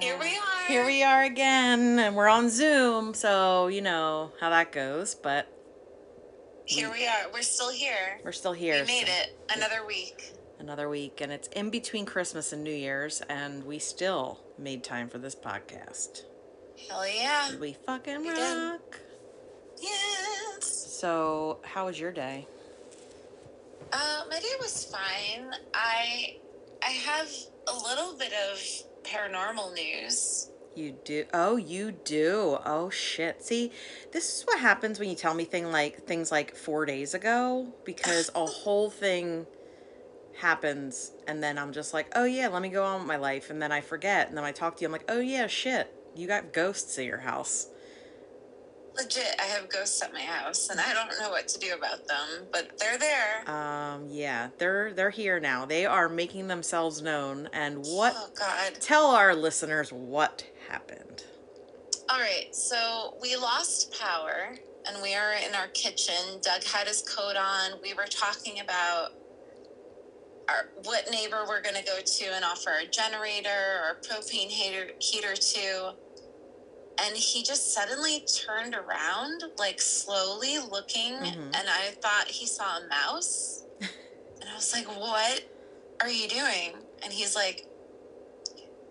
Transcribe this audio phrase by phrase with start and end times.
[0.00, 0.66] Here we are.
[0.66, 5.46] Here we are again, and we're on Zoom, so you know how that goes, but
[6.64, 7.30] Here we are.
[7.32, 8.18] We're still here.
[8.24, 8.80] we're still here.
[8.80, 9.38] we made so- it.
[9.54, 10.32] Another week.
[10.58, 15.08] Another week, and it's in between Christmas and New Year's, and we still made time
[15.08, 16.22] for this podcast.
[16.88, 17.54] Hell yeah.
[17.60, 18.72] We fucking We did.
[18.72, 18.98] rock.
[19.80, 20.64] Yes.
[21.00, 22.46] So, how was your day?
[23.92, 25.52] Uh, my day was fine.
[25.74, 26.36] I
[26.82, 27.30] I have
[27.68, 28.58] a little bit of
[29.04, 30.50] paranormal news.
[30.74, 31.26] You do.
[31.34, 32.58] Oh, you do.
[32.64, 33.42] Oh shit.
[33.42, 33.70] See,
[34.12, 37.68] this is what happens when you tell me thing like things like 4 days ago
[37.84, 39.46] because a whole thing
[40.38, 43.50] happens and then I'm just like, "Oh yeah, let me go on with my life."
[43.50, 45.94] And then I forget and then I talk to you I'm like, "Oh yeah, shit.
[46.16, 47.68] You got ghosts at your house."
[48.96, 52.06] Legit, I have ghosts at my house, and I don't know what to do about
[52.06, 53.50] them, but they're there.
[53.50, 55.64] Um yeah, they're they're here now.
[55.64, 58.74] They are making themselves known and what Oh God.
[58.80, 61.24] tell our listeners what happened.
[62.10, 64.54] All right, so we lost power
[64.86, 66.40] and we are in our kitchen.
[66.42, 67.80] Doug had his coat on.
[67.82, 69.12] We were talking about
[70.48, 73.48] our, what neighbor we're going to go to and offer a generator
[73.84, 75.94] or a propane heater, heater to.
[77.02, 81.50] And he just suddenly turned around, like slowly looking, Mhm.
[81.56, 83.64] and I thought he saw a mouse.
[83.80, 85.42] and I was like, What
[86.00, 86.76] are you doing?
[87.02, 87.66] And he's like,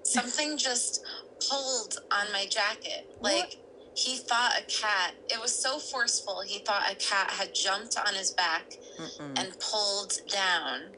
[0.03, 1.03] Something just
[1.49, 3.09] pulled on my jacket.
[3.21, 3.57] Like
[3.95, 8.13] he thought a cat, it was so forceful, he thought a cat had jumped on
[8.15, 9.39] his back Mm-mm.
[9.39, 10.95] and pulled down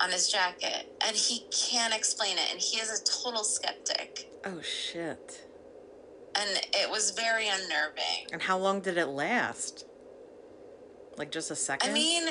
[0.00, 0.92] on his jacket.
[1.06, 2.50] And he can't explain it.
[2.50, 4.30] And he is a total skeptic.
[4.44, 5.47] oh shit.
[6.38, 8.28] And it was very unnerving.
[8.32, 9.86] And how long did it last?
[11.16, 11.90] Like just a second?
[11.90, 12.26] I mean,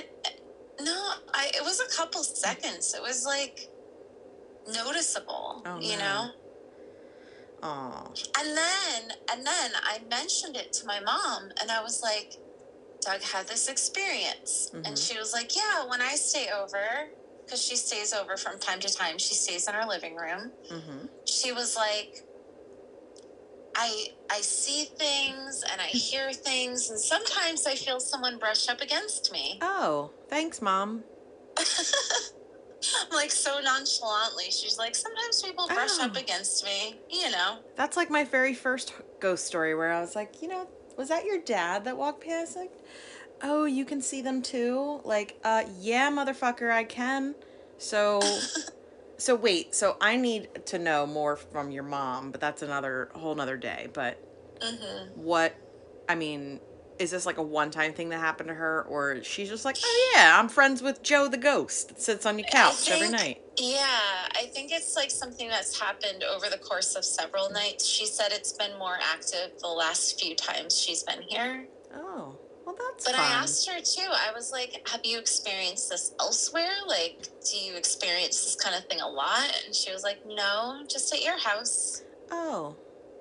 [0.82, 2.94] no, I it was a couple seconds.
[2.94, 3.68] It was like
[4.72, 6.04] noticeable, Oh, you no.
[6.04, 6.30] know?
[7.64, 8.08] Aw.
[8.40, 9.02] And then
[9.32, 12.38] and then I mentioned it to my mom and I was like,
[13.02, 14.70] Doug had this experience.
[14.74, 15.08] And Mhm.
[15.08, 17.10] she was like, Yeah, when I stay over,
[17.44, 20.52] because she stays over from time to time, she stays in our living room.
[20.72, 21.06] Mm-hmm.
[21.26, 22.24] She was like,
[23.78, 28.82] I I see things and I hear things and sometimes I feel someone brush up
[28.82, 29.60] against me.
[29.62, 31.04] Oh, thanks, Mom.
[33.14, 34.46] like so nonchalantly.
[34.46, 36.06] She's like, sometimes people brush Oh.
[36.06, 37.58] up against me, you know.
[37.76, 40.68] That's like my very first ghost story where I was like, you know,
[40.98, 42.56] was that your dad that walked past?
[42.56, 42.72] Like,
[43.44, 45.02] oh, you can see them too?
[45.06, 47.36] Like, uh, yeah, motherfucker, I can.
[47.78, 48.20] So,
[49.18, 53.36] so wait, so I need to know more from your mom, but that's another whole
[53.36, 53.90] nother day.
[53.94, 54.20] But
[54.62, 55.56] hmm what,
[56.08, 56.62] I mean,
[57.00, 59.78] is this like a one time thing that happened to her, or she's just like,
[59.84, 63.42] oh yeah, I'm friends with Joe the ghost that sits on your couch every night?
[63.60, 67.88] Yeah, I think it's like something that's happened over the course of several nights.
[67.88, 71.70] She said it's been more active the last few times she's been here.
[71.92, 72.27] Oh,
[72.80, 73.26] that's But fun.
[73.26, 74.10] I asked her too.
[74.12, 76.74] I was like, "Have you experienced this elsewhere?
[76.88, 80.84] Like, do you experience this kind of thing a lot?" And she was like, "No,
[80.88, 82.76] just at your house." oh,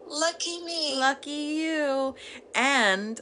[0.08, 0.96] Lucky me.
[0.98, 2.14] Lucky you.
[2.54, 3.20] And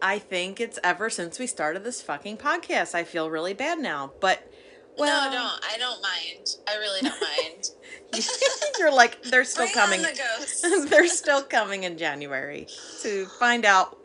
[0.00, 2.94] I think it's ever since we started this fucking podcast.
[2.94, 4.12] I feel really bad now.
[4.20, 4.48] But
[4.96, 5.74] well no, don't.
[5.74, 6.56] I don't mind.
[6.68, 7.70] I really don't mind.
[8.78, 10.02] you're like they're still Bring coming.
[10.02, 12.68] the they're still coming in January
[13.02, 13.97] to find out.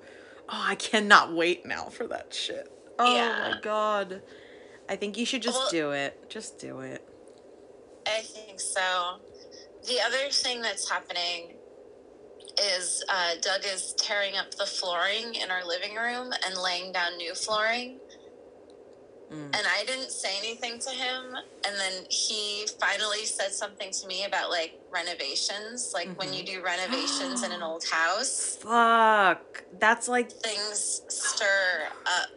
[0.49, 2.69] Oh, I cannot wait now for that shit.
[2.99, 3.51] Oh Yeah.
[3.53, 4.21] my god.
[4.89, 6.29] I think you should just Well- do it.
[6.29, 7.07] Just do it.
[8.05, 9.19] I think so.
[9.87, 11.57] The other thing that's happening
[12.61, 17.17] is uh, Doug is tearing up the flooring in our living room and laying down
[17.17, 17.99] new flooring.
[19.33, 19.45] Mm.
[19.45, 21.23] And I didn't say anything to him.
[21.65, 25.91] And then he finally said something to me about like renovations.
[25.93, 26.37] Like when Mhm.
[26.37, 29.63] you do renovations in an old house, Fuck.
[29.79, 32.29] That's like things stir up.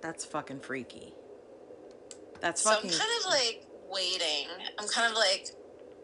[0.00, 1.14] that's fucking freaky.
[2.40, 2.90] That's fucking.
[2.90, 4.48] So I'm kind of like waiting.
[4.78, 5.48] I'm kind of like,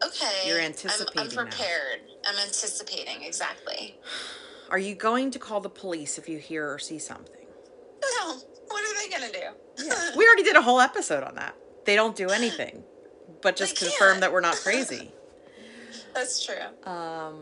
[0.05, 0.49] okay.
[0.49, 0.75] You're I'm-
[1.19, 1.43] I'm, now.
[1.43, 2.01] prepared.
[2.27, 3.99] I'm anticipating, exactly.
[4.71, 7.47] Are you going to call the police if you hear or see something?
[8.03, 8.37] No,
[8.71, 9.85] what are they gonna do?
[9.87, 10.11] Yeah.
[10.17, 11.55] we already did a whole episode on that.
[11.85, 12.83] They don't do anything,
[13.43, 14.21] but just They confirm can't.
[14.23, 15.13] that we're not crazy.
[16.15, 16.91] That's true.
[16.91, 17.41] um,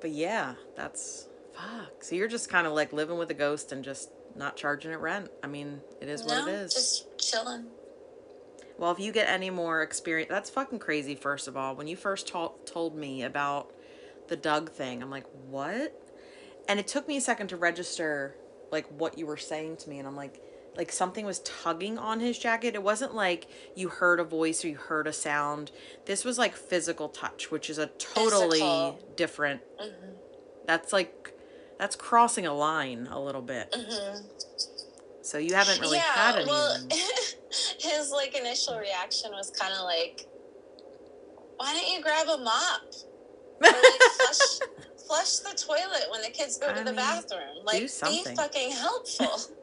[0.00, 2.02] but yeah, that's fuck.
[2.04, 5.00] So you're just kind of like living with a ghost and just not charging it
[5.00, 5.28] rent.
[5.42, 6.74] I mean, it is what it is.
[6.74, 7.66] just chilling.
[8.78, 11.16] Well, if you get any more experience, that's fucking crazy.
[11.16, 13.72] First of all, when you first to- told me about
[14.28, 16.00] the Doug thing, I'm like, what?
[16.68, 18.36] And it took me a second to register
[18.70, 20.40] like what you were saying to me and I'm like
[20.78, 22.76] like something was tugging on his jacket.
[22.76, 25.72] It wasn't like you heard a voice or you heard a sound.
[26.06, 29.00] This was like physical touch, which is a totally Physical.
[29.16, 29.60] different.
[29.82, 30.12] Mm-hmm.
[30.66, 31.34] That's like
[31.80, 33.74] that's crossing a line a little bit.
[35.22, 36.46] So you haven't really had any.
[36.46, 36.78] well,
[37.80, 40.26] his like initial reaction was kind of like,
[41.56, 42.82] "Why don't you grab a mop
[43.60, 43.74] or like
[44.20, 44.70] flush,
[45.06, 47.64] flush the toilet when the kids go I to the mean, bathroom?
[47.64, 49.56] Like, be fucking helpful."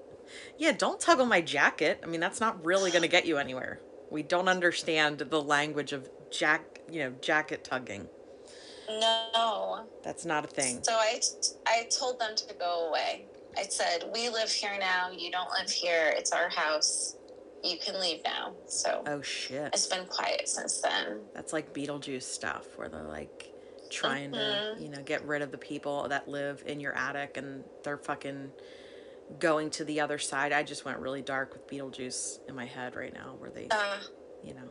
[0.58, 2.00] Yeah, don't tug on my jacket.
[2.04, 3.80] I mean, that's not really going to get you anywhere.
[4.10, 8.08] We don't understand the language of jack, you know, jacket tugging.
[8.88, 9.86] no.
[10.04, 10.80] That's not a thing.
[10.84, 11.20] So I,
[11.68, 13.26] I told them to go away.
[13.58, 15.10] I said, "We live here now.
[15.12, 16.14] You don't live here.
[16.16, 17.16] It's our house.
[17.64, 19.74] You can leave now." So Oh shit.
[19.74, 21.22] it's been quiet since then.
[21.34, 23.52] That's like Beetlejuice stuff where they're like
[23.90, 24.82] trying to, Mhm.
[24.82, 28.52] you know, get rid of the people that live in your attic and they're fucking
[29.40, 30.52] going to the other side.
[30.52, 33.98] I just went really dark with Beetlejuice in my head right now where they, Uh,
[34.44, 34.70] you know,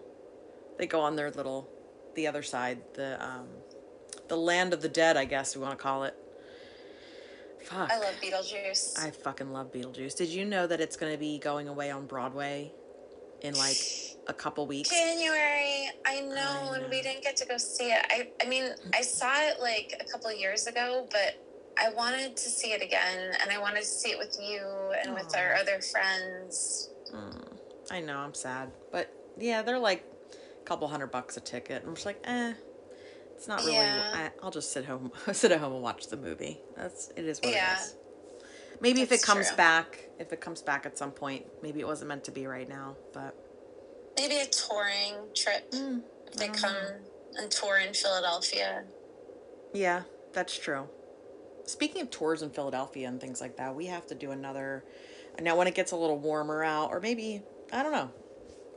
[0.79, 1.69] they go on their little
[2.15, 3.49] the other side, the um
[4.29, 6.15] the land of the dead, I guess we want to call it.
[7.65, 7.91] Fuck.
[7.91, 8.99] I love Beetlejuice.
[8.99, 10.17] I fucking love Beetlejuice.
[10.17, 12.73] Did you know that it's going to be going away on Broadway
[13.41, 13.77] in like
[14.29, 14.91] a couple weeks?
[14.91, 15.89] January.
[16.07, 18.05] I know, I and we didn't get to go see it.
[18.11, 21.44] I I mean, I saw it like a couple of years ago, but
[21.79, 24.61] I wanted to see it again, and I wanted to see it with you
[25.03, 26.91] and with our other friends.
[27.13, 27.57] Mm,
[27.91, 28.71] I know, I'm sad.
[28.93, 31.83] But yeah, they're like a couple hundred bucks a ticket.
[31.87, 32.55] I'm just like, eh.
[33.37, 33.75] It's not really.
[33.75, 34.11] Yeah.
[34.15, 36.61] I, I'll just sit home, sit at home and watch the movie.
[36.77, 37.75] That's it is what Yeah.
[37.75, 37.97] it is.
[38.81, 39.57] Maybe if it comes true.
[39.57, 42.69] back, if it comes back at some point, maybe it wasn't meant to be right
[42.69, 42.97] now.
[43.13, 43.35] But
[44.17, 46.97] Maybe a touring trip mm, if they come know.
[47.39, 48.85] and tour in Philadelphia.
[49.73, 50.89] Yeah, that's true.
[51.67, 54.85] Speaking of tours in Philadelphia and things like that, we have to do another.
[55.41, 58.11] Now, when it gets a little warmer out, or maybe, I don't know.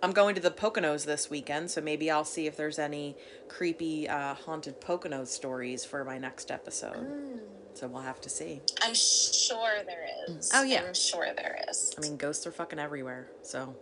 [0.01, 3.17] I'm going to the Poconos this weekend, so maybe I'll see if there's any
[3.47, 7.41] creepy uh, haunted Poconos stories for my next episode.
[7.73, 8.61] So we'll have to see.
[8.83, 10.51] I'm sure there is.
[10.53, 10.83] Oh, yeah.
[10.87, 11.93] I'm sure there is.
[11.97, 13.75] I mean, ghosts are fucking everywhere, so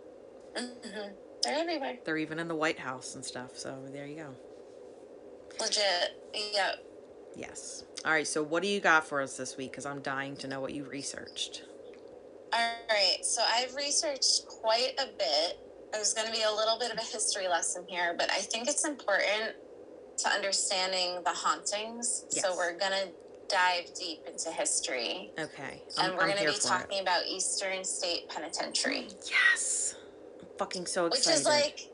[0.56, 0.64] hmm
[1.42, 1.98] They're everywhere.
[2.04, 3.56] they're even in the White House and stuff.
[3.56, 4.34] So there you go.
[5.60, 6.22] Legit.
[6.54, 6.84] Yep.
[7.36, 7.84] Yes.
[8.06, 8.26] All right.
[8.26, 9.72] So what do you got for us this week?
[9.72, 11.64] Because I'm dying to know what you researched.
[12.52, 15.58] All right, so I've researched quite a bit.
[15.92, 18.68] There's going to be a little bit of a history lesson here, but I think
[18.68, 19.54] it's important
[20.18, 22.24] to understanding the hauntings.
[22.32, 22.44] Yes.
[22.44, 23.08] So we're going to
[23.48, 25.32] dive deep into history.
[25.38, 25.82] Okay.
[25.98, 27.02] and I'm, we're going to be talking it.
[27.02, 29.96] about Eastern State Penitentiary, Yes.
[30.40, 31.28] I'm fucking so excited.
[31.28, 31.90] which is like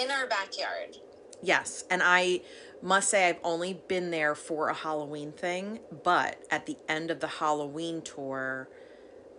[0.00, 0.96] in our backyard.
[1.44, 2.40] Yes, and I
[2.80, 7.20] must say I've only been there for a Halloween thing, but at the end of
[7.20, 8.68] the Halloween tour,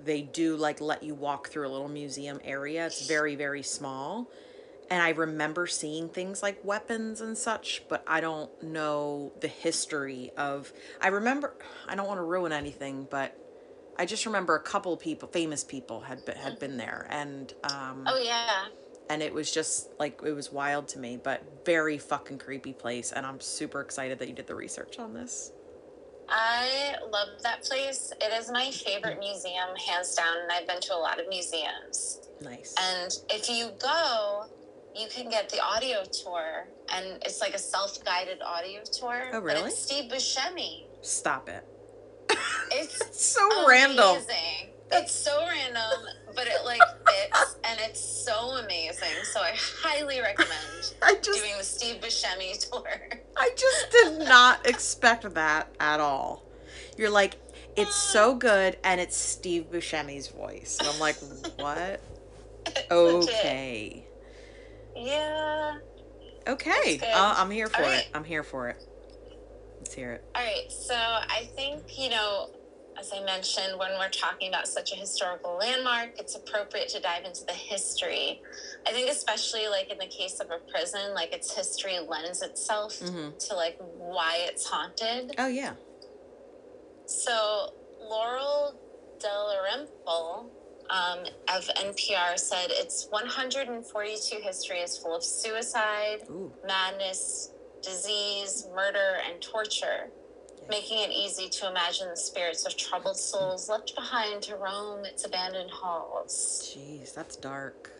[0.04, 2.86] they do like let you walk through a little museum area.
[2.86, 4.28] It's very very small.
[4.90, 10.32] And I remember seeing things like weapons and such, but I don't know the history
[10.38, 10.72] of
[11.02, 11.54] I remember
[11.88, 13.36] I don't want to ruin anything, but
[13.98, 18.04] I just remember a couple people, famous people had been, had been there and um
[18.06, 18.66] Oh, yeah.
[19.10, 23.12] And it was just like it was wild to me but very fucking creepy place
[23.12, 25.52] and i'm super excited that you did the research on this
[26.28, 28.12] I love that place.
[28.20, 32.22] It is my favorite museum, hands down, and I've been to a lot of museums.
[32.42, 34.46] nice And if you go,
[34.96, 39.30] you can get the audio tour, and it's like a self-guided audio tour.
[39.34, 40.86] Oh, really But it's Steve Buscemi.
[41.02, 41.64] stop it
[42.72, 44.70] It's it's so random amazing.
[44.92, 49.10] It's so random, but it like fits, and it's so amazing.
[49.24, 52.84] So I highly recommend i just doing the Steve Buscemi tour.
[53.38, 56.44] i just did not expect that at all
[56.98, 57.36] you're like
[57.76, 61.18] it's so good and it's steve buscemi's voice and i'm like
[61.58, 62.00] what
[62.92, 64.06] okay
[64.96, 65.74] Yeah.
[66.48, 68.08] okay uh, i'm here for All it right.
[68.14, 68.78] i'm here for it
[69.80, 72.50] let's hear it All right, so I think, you know,
[72.98, 77.26] as I mentioned, when we're talking about such a historical landmark, it's appropriate to dive
[77.26, 78.42] into the history.
[78.88, 83.00] I think, especially like in the case of a prison, like its history lends itself
[83.00, 83.38] Mhm.
[83.48, 85.36] to like why it's haunted.
[85.38, 85.76] oh yeah
[87.08, 88.80] So, Laurel
[89.20, 90.52] Dalrymple
[90.90, 99.20] um, of NPR said its 142 history is full of suicide, ooh madness, disease, murder,
[99.28, 100.12] and torture,
[100.70, 105.26] making it easy to imagine the spirits of troubled souls left behind to roam its
[105.26, 106.74] abandoned halls.
[106.76, 107.92] jeez that's dark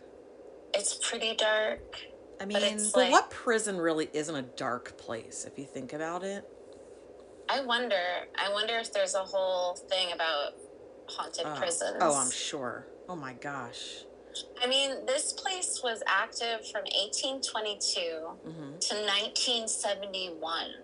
[0.74, 1.96] It's pretty dark.
[2.38, 5.64] I But mean, it's but like- what prison really isn't a dark place if you
[5.64, 6.44] think about it?
[7.48, 8.02] I wonder.
[8.36, 10.52] I wonder if there's a whole thing about
[11.08, 11.54] haunted Oh.
[11.56, 11.96] prisons.
[12.00, 12.86] oh, I'm sure.
[13.08, 14.04] Oh my gosh.
[14.60, 18.00] I mean, this place was active from 1822
[18.44, 20.74] hmm to 1971.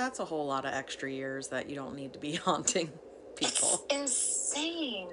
[0.00, 2.90] That's a whole lot of extra years that you don't need to be haunting
[3.36, 3.84] people.
[3.90, 5.10] It's insane.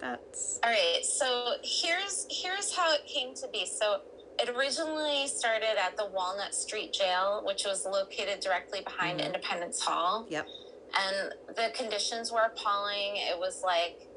[0.00, 3.64] That's All right, so here's here's how it came to be.
[3.64, 4.00] So
[4.40, 9.26] it originally started at the Walnut Street Jail, which was located directly behind Mhm.
[9.26, 10.26] Independence Hall.
[10.28, 10.48] yep.
[10.98, 13.18] and the conditions were appalling.
[13.18, 14.08] It was like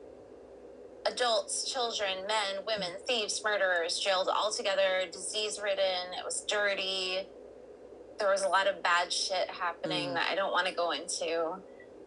[1.05, 6.13] adults, children, men, women, thieves, murderers jailed all together, disease ridden.
[6.17, 7.27] It was dirty.
[8.21, 10.13] There was a lot of bad shit happening Mm.
[10.13, 11.55] that I don't want to go into.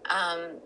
[0.09, 0.61] Um,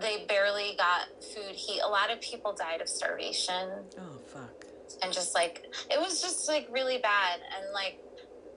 [0.00, 1.80] they barely got food, heat.
[1.80, 4.66] A lot of people died of starvation Oh fuck.
[5.02, 7.98] and just like it was just like really bad and like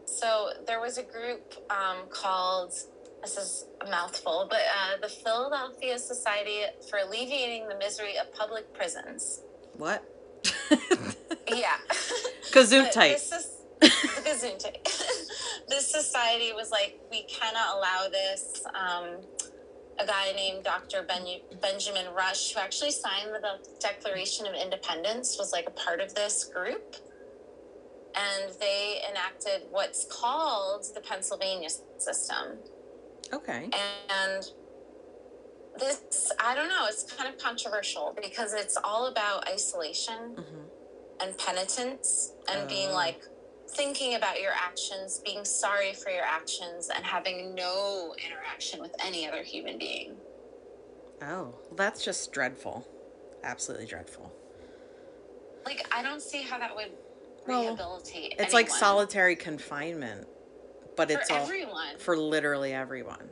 [0.05, 2.73] so there was a group um, called
[3.21, 8.73] this is a mouthful but uh, the philadelphia society for alleviating the misery of public
[8.73, 9.41] prisons
[9.77, 10.03] What?
[11.47, 11.77] yeah
[12.51, 12.89] Kazoo
[13.79, 14.23] But type.
[14.23, 14.63] this is
[15.69, 19.21] this society was like we cannot allow this um,
[19.99, 25.51] a guy named dr ben- benjamin rush who actually signed the declaration of independence was
[25.51, 26.95] like a part of this group
[28.15, 32.57] and they enacted what's called the pennsylvania system
[33.33, 33.69] Okay.
[34.09, 34.51] and
[35.79, 40.63] this i don't know it's kind of controversial because it's all about isolation hmm
[41.21, 42.93] and penitence and being Oh.
[42.93, 43.19] like
[43.75, 49.27] thinking about your actions, being sorry for your actions, and having no interaction with any
[49.27, 50.17] other human being.
[51.21, 52.85] Oh, that's just dreadful.
[53.43, 54.31] Absolutely dreadful.
[55.65, 56.91] Like, I don't see how that would
[57.45, 58.35] Well, rehabilitate.
[58.39, 60.27] It's like solitary confinement,
[60.95, 61.97] but for it's all everyone.
[61.99, 63.29] for literally everyone.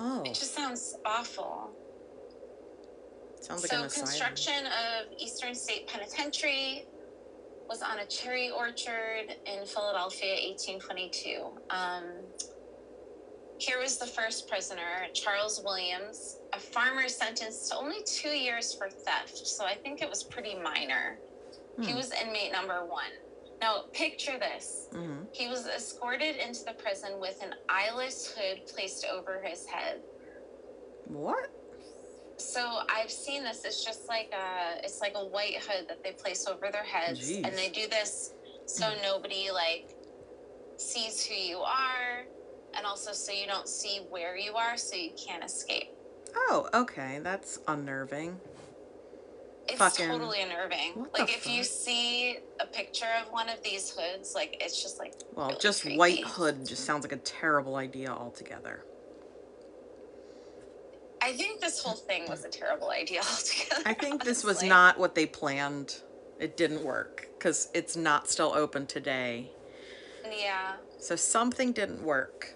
[0.00, 1.70] Oh, It just sounds awful.
[3.40, 6.86] sounds like so, construction of Eastern State Penitentiary
[7.68, 11.44] was on a cherry orchard in Philadelphia, 1822.
[11.70, 12.04] Um,
[13.58, 18.88] here was the first prisoner, Charles Williams, a farmer sentenced to only two years for
[18.88, 19.36] theft.
[19.46, 21.18] So I think it was pretty minor.
[21.82, 21.96] He Hmm.
[21.96, 23.12] was inmate number one.
[23.60, 24.86] Now, picture this.
[24.92, 30.00] hmm He was escorted into the prison with an eyeless hood placed over his head.
[31.04, 31.50] What?
[32.38, 33.64] So I've seen this.
[33.64, 37.20] It's just like a, it's like a white hood that they place over their heads,
[37.20, 37.44] Jeez.
[37.44, 38.32] and they do this
[38.66, 39.02] so hmm.
[39.02, 39.90] nobody like
[40.76, 42.24] sees who you are,
[42.76, 45.90] and also so you don't see where you are, so you can't escape.
[46.34, 47.20] Oh, okay.
[47.22, 48.38] That's unnerving.
[49.68, 50.92] It's Fucking- totally unnerving.
[50.94, 54.98] what Like if you see a picture of one of these hoods, like it's just
[54.98, 55.98] like Well, really just creepy.
[55.98, 58.84] white hood just sounds like a terrible idea altogether.
[61.20, 63.82] I think this whole thing was a terrible idea altogether.
[63.86, 66.00] I think this was not what they planned.
[66.38, 69.50] It didn't work because it's not still open today.
[70.24, 70.76] Yeah.
[70.98, 72.54] So something didn't work.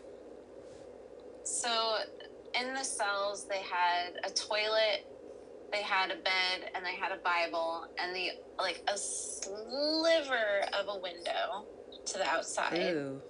[1.45, 1.97] So
[2.59, 5.07] in the cells, they had a toilet,
[5.73, 10.87] they had a bed, and they had a Bible, and the like a sliver of
[10.89, 11.67] a window
[12.07, 12.79] to the outside.
[12.79, 13.21] Ooh.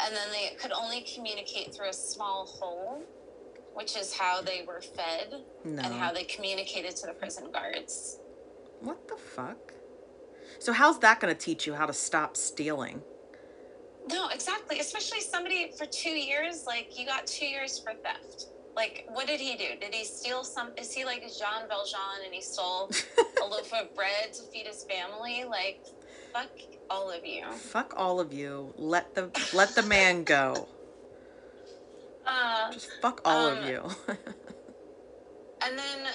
[0.00, 3.02] And then they could only communicate through a small hole,
[3.76, 5.82] which is how they were fed No.
[5.82, 8.18] and how they communicated to the prison guards.
[8.80, 9.74] What the fuck?
[10.58, 13.02] So how's that going to teach you how to stop stealing?
[14.08, 14.80] No, exactly.
[14.80, 18.46] Especially somebody for two years, like you got two years for theft.
[18.74, 19.78] Like, what did he do?
[19.80, 20.70] Did he steal some?
[20.78, 22.90] Is he like Jean Valjean and he stole
[23.42, 25.44] a loaf of bread to feed his family?
[25.48, 25.84] Like,
[26.32, 26.50] fuck
[26.88, 27.44] all of you.
[27.52, 28.72] Fuck all of you.
[28.76, 30.68] Let the let the man go.
[32.26, 33.82] Uh, Just fuck all of Um, you.
[35.62, 36.06] and then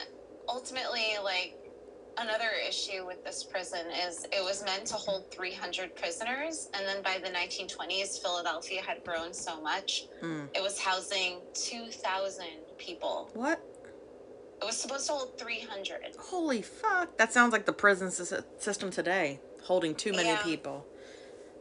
[0.48, 1.56] ultimately, like,
[2.18, 6.70] another issue with this prison is it was meant to hold 300 prisoners.
[6.74, 10.50] And then by the 1920s, Philadelphia had grown so much, Mm.
[10.54, 12.46] it was housing 2,000
[12.78, 13.30] people.
[13.34, 13.60] what?
[14.62, 16.16] It was supposed to hold 300.
[16.20, 17.18] Holy fuck.
[17.18, 20.44] That sounds like the prison system today, holding too many Yeah.
[20.44, 20.86] people.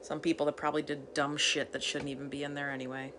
[0.02, 3.14] Some people that probably did dumb shit that shouldn't even be in there anyway.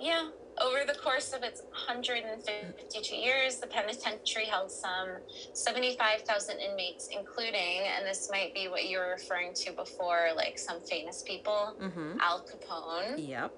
[0.00, 0.28] Yeah.
[0.58, 5.08] Over the course of its 152 years, the penitentiary held some
[5.52, 10.80] 75,000 inmates, including, and this might be what you were referring to before, like some
[10.80, 12.18] famous people, Mm-hmm.
[12.20, 13.28] Al Capone.
[13.28, 13.52] Yep.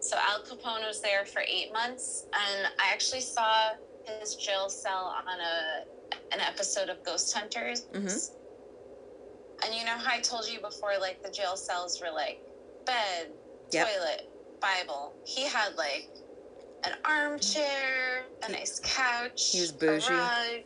[0.00, 3.70] So Al Capone was there for eight months, and I actually saw
[4.20, 5.84] his jail cell on a
[6.32, 7.82] an episode of Ghost Hunters.
[7.92, 8.30] Mhm.
[9.64, 12.40] And you know how I told you before, like the jail cells were like
[12.88, 13.32] bed,
[13.70, 13.86] Yep.
[13.88, 14.28] toilet,
[14.60, 15.14] Bible.
[15.24, 16.08] He had like
[16.84, 19.50] an armchair, a nice couch.
[19.52, 20.12] he was bougie.
[20.12, 20.62] A rug.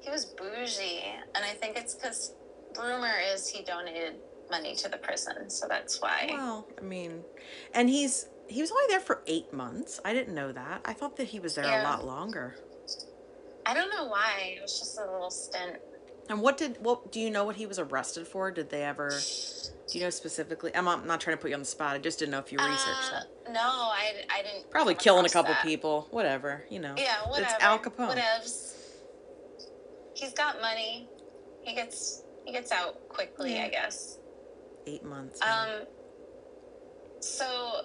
[0.00, 1.02] He was bougie,
[1.34, 2.32] and I think it's because
[2.78, 4.14] rumor is he donated
[4.50, 6.28] money to the prison, so that's why.
[6.30, 7.24] Well, I mean,
[7.74, 10.00] and he's he was only there for eight months.
[10.04, 10.80] I didn't know that.
[10.84, 12.56] I thought that he was there a lot longer.
[13.66, 14.54] I don't know why.
[14.56, 15.76] It was just a little stint.
[16.28, 18.50] And what did what do you know what he was arrested for?
[18.50, 19.10] Did they ever?
[19.10, 20.70] Do you know specifically?
[20.76, 21.94] I'm not, I'm not trying to put you on the spot.
[21.96, 23.52] I just didn't know if you researched Uh, that.
[23.54, 24.70] No, I, I didn't.
[24.70, 25.64] Probably killing a couple that.
[25.64, 26.06] people.
[26.10, 26.94] Whatever, you know.
[26.98, 27.54] Yeah, whatever.
[27.54, 28.14] It's Al Capone.
[28.16, 28.74] Whatevs.
[30.14, 31.08] He's got money.
[31.62, 33.64] He gets he gets out quickly, Yeah.
[33.64, 34.18] I guess.
[34.86, 35.40] Eight months.
[35.40, 35.80] man.
[35.80, 35.86] Um.
[37.20, 37.80] So.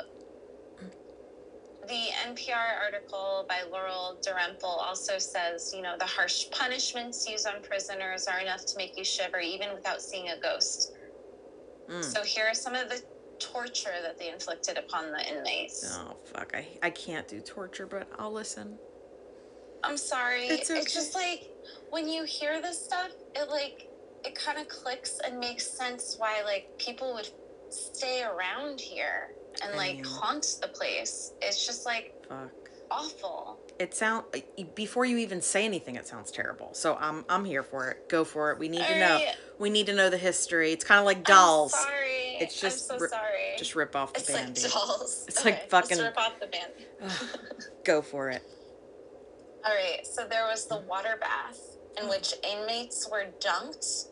[1.87, 7.61] The NPR article by Laurel Dalrymple also says, you know, the harsh punishments used on
[7.61, 10.93] prisoners are enough to make you shiver even without seeing a ghost.
[11.89, 12.03] Mm.
[12.03, 13.03] So here are some of the
[13.39, 15.99] torture that they inflicted upon the inmates.
[15.99, 16.53] oh fuck!
[16.55, 18.77] I I can't do torture, but I'll listen.
[19.83, 20.47] I'm sorry.
[20.47, 20.79] It's okay.
[20.79, 21.49] It's, just like
[21.89, 23.89] when you hear this stuff, it like
[24.23, 27.29] it kind of clicks and makes sense why like people would
[27.73, 29.31] stay around here
[29.63, 31.33] and I like mean- haunt the place.
[31.41, 32.51] It's just like Fuck.
[32.91, 33.59] awful.
[33.79, 34.25] It sound
[34.75, 36.69] before you even say anything, it sounds terrible.
[36.73, 38.07] So I'm I'm here for it.
[38.07, 38.59] Go for it.
[38.59, 39.19] We need to know.
[39.59, 40.71] We need to know the history.
[40.71, 41.73] It's kind of like I'm dolls.
[41.73, 42.37] sorry.
[42.39, 43.53] It's just I'm so ri- sorry.
[43.57, 44.71] Just rip off the it's like band-aid.
[44.71, 45.25] dolls.
[45.27, 46.71] It's like fucking- rip off the band.
[47.83, 48.43] Go for it.
[49.65, 50.05] All right.
[50.05, 51.59] So there was the water bath
[52.01, 54.07] in which inmates were dunked.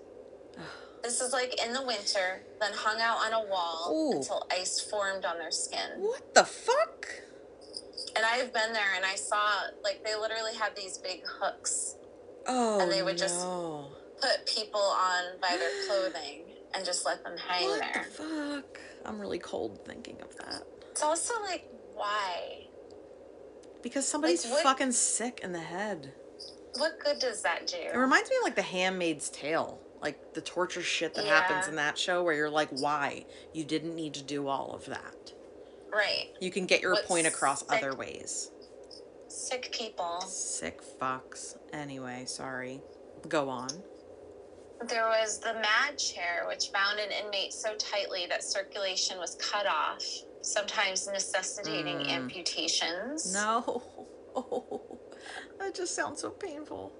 [1.03, 4.17] This is like in the winter, then hung out on a wall Ooh.
[4.17, 5.89] until ice formed on their skin.
[5.97, 7.07] What the fuck?
[8.15, 11.95] And I've been there and I saw like they literally had these big hooks
[12.47, 13.87] Oh And they would just- no.
[14.19, 18.05] put people on by their clothing and just let them hang What there.
[18.17, 18.79] the fuck?
[19.05, 20.63] I'm really cold thinking of that.
[20.91, 22.67] It's also like why?
[23.81, 26.13] Because somebody's Like, what- fucking sick in the head.
[26.77, 27.77] What good does that do?
[27.77, 31.75] It reminds me of like The Handmaid's Tale, like the torture shit that happens in
[31.75, 33.25] that show, where you're like, why?
[33.53, 35.33] You didn't need to do all of that.
[35.93, 36.29] right.
[36.39, 38.51] You can get your What's point across sick- other ways.
[39.27, 40.21] Sick people.
[40.21, 41.55] Sick fucks.
[41.73, 42.81] Anyway, sorry.
[43.29, 43.69] Go on.
[44.87, 49.67] There was the mad chair, which bound an inmate so tightly that circulation was cut
[49.67, 50.03] off,
[50.41, 52.09] sometimes necessitating Mm.
[52.09, 53.31] amputations.
[53.33, 53.83] No.
[54.35, 54.81] Oh,
[55.59, 56.91] that just sounds so painful.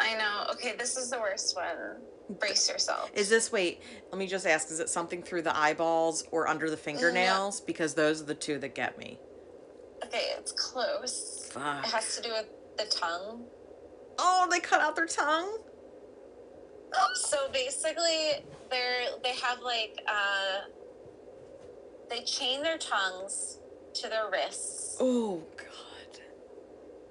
[0.00, 0.46] I know.
[0.52, 2.00] Okay, this is the worst one.
[2.30, 3.10] Brace yourself.
[3.14, 3.82] Is this wait?
[4.10, 7.60] Let me just ask: Is it something through the eyeballs or under the fingernails?
[7.60, 9.18] Because those are the two that get me.
[10.04, 11.48] okay, it's close.
[11.52, 11.84] Fuck.
[11.86, 12.46] It has to do with
[12.78, 13.44] the tongue.
[14.18, 15.58] Oh, they cut out their tongue.
[17.14, 20.68] So basically, they're they have like uh,
[22.10, 23.58] they chain their tongues
[23.94, 26.20] to their wrists Oh God.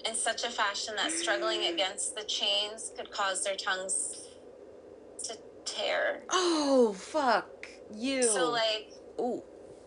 [0.07, 4.20] in such a fashion that struggling against the chains could cause their tongues
[5.23, 6.23] to tear.
[6.29, 8.23] Oh fuck you.
[8.23, 9.41] So like Ooh.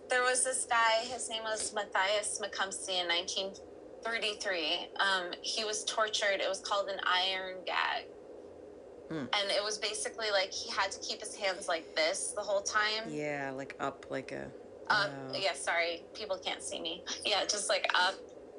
[0.09, 1.05] there was this guy.
[1.05, 4.88] His name was Matthias Maccumsey in 1933.
[4.99, 6.40] Um, he was tortured.
[6.40, 8.05] It was called an iron gag.
[9.09, 9.18] Hmm.
[9.18, 12.62] And it was basically like he had to keep his hands like this the whole
[12.62, 13.05] time.
[13.09, 14.51] Yeah, like up like a.
[14.88, 15.38] Up, oh.
[15.38, 17.03] yeah, sorry, people can't see me.
[17.25, 18.14] Yeah, just like up.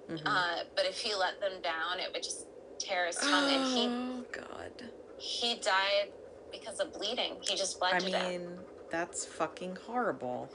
[0.09, 0.21] Mhm.
[0.25, 3.87] Uh, but if he let them down, it would just tear his tongue, and he
[3.87, 4.71] Oh God.
[5.17, 6.11] he died
[6.59, 7.35] because of bleeding.
[7.41, 8.29] He just bled I to death.
[8.29, 8.47] mean,
[8.89, 10.49] that's fucking horrible.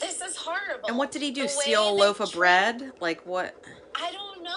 [0.00, 0.88] This is horrible.
[0.88, 1.42] And what did he do?
[1.42, 2.92] The Steal a loaf of treat- bread?
[3.00, 3.54] Like what?
[3.94, 4.54] I don't know,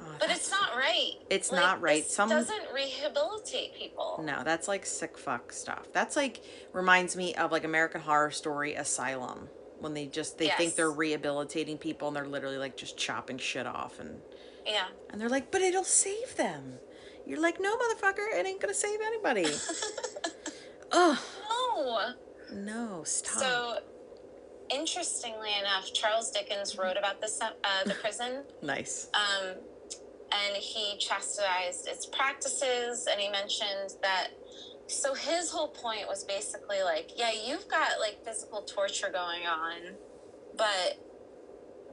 [0.00, 1.12] Oh, but that's- it's not right.
[1.30, 2.02] It's Like, not right.
[2.04, 4.20] This Some- doesn't rehabilitate people.
[4.24, 5.88] No, that's like sick fuck stuff.
[5.92, 6.40] That's like
[6.72, 9.48] reminds me of like American Horror Story Asylum
[9.80, 10.74] when they just they think Yes.
[10.74, 14.20] they're rehabilitating people and they're literally like just chopping shit off and
[14.66, 14.88] Yeah.
[15.10, 16.78] and they're like, but it'll save them.
[17.28, 19.46] You're like, no, motherfucker, it ain't gonna save anybody.
[20.92, 22.14] oh
[22.50, 22.64] No.
[22.98, 23.38] no, stop.
[23.38, 23.78] So,
[24.70, 27.50] interestingly enough, Charles Dickens wrote about this uh,
[27.84, 28.44] the prison.
[28.62, 29.08] nice.
[29.14, 29.56] um,
[30.32, 34.28] and he chastised its practices and he mentioned that
[34.86, 39.94] so his whole point was basically like yeah you've got like physical torture going on
[40.56, 40.98] but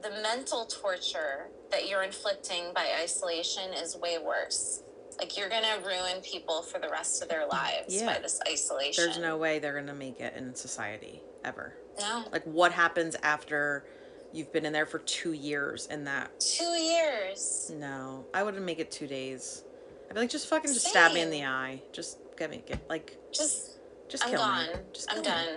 [0.02, 4.82] the mental torture that you're inflicting by isolation is way worse
[5.18, 8.06] like you're gonna ruin people for the rest of their lives Yeah.
[8.06, 11.74] by this isolation There's no way they're gonna make it in society ever.
[12.00, 13.84] no Like, what happens after
[14.32, 16.38] you've been in there for two years in that?
[16.40, 19.62] two years No, I wouldn't make it two days.
[20.08, 21.82] I'd be like, just fucking just stab me in the eye.
[21.92, 24.72] Just get me, get like, just just i'm kill gone me.
[24.92, 25.24] Just i'm me.
[25.24, 25.54] done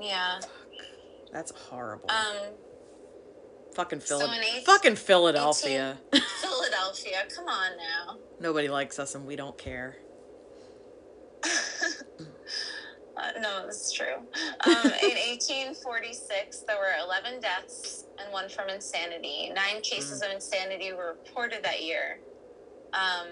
[0.00, 0.40] yeah
[1.32, 2.10] That's horrible.
[2.10, 2.52] Um,
[3.74, 4.28] Fucking Phil- So
[4.64, 5.98] fucking Philadelphia.
[6.40, 8.16] Philadelphia, come on now.
[8.40, 9.96] Nobody likes us and we don't care.
[13.18, 14.16] Uh, no, that's true.
[14.66, 19.50] Um, in 1846, there were 11 deaths and one from insanity.
[19.54, 22.18] Nine cases of insanity were reported that year.
[22.92, 23.28] Um,